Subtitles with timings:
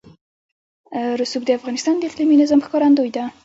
[1.19, 3.23] رسوب د افغانستان د اقلیمي نظام ښکارندوی ده.